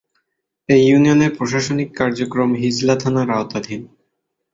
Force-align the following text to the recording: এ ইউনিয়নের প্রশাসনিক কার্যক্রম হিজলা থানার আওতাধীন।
এ 0.69 0.75
ইউনিয়নের 0.87 1.31
প্রশাসনিক 1.37 1.89
কার্যক্রম 1.95 2.49
হিজলা 2.55 2.95
থানার 2.95 3.29
আওতাধীন। 3.31 3.81